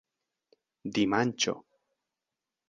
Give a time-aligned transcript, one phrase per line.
[0.95, 1.55] dimanĉo